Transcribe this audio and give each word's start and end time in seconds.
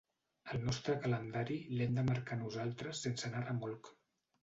El 0.55 0.63
nostre 0.69 0.95
calendari 1.03 1.59
l’hem 1.81 2.01
de 2.01 2.07
marcar 2.09 2.41
nosaltres 2.43 3.07
sense 3.07 3.33
anar 3.33 3.47
a 3.47 3.49
remolc. 3.51 3.97